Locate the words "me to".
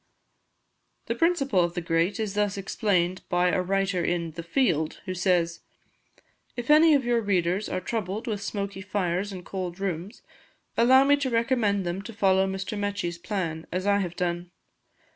11.03-11.29